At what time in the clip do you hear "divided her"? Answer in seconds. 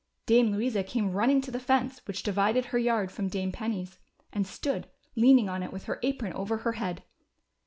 2.23-2.79